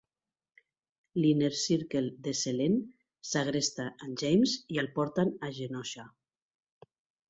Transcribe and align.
L'Inner 1.21 1.49
Circle 1.65 2.09
de 2.29 2.33
Selene 2.41 3.29
segresta 3.35 3.89
en 4.09 4.19
James 4.25 4.59
i 4.77 4.85
el 4.87 4.93
porten 5.01 5.39
a 5.51 5.57
Genosha. 5.63 6.13